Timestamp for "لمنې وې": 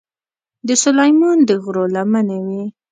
1.95-2.63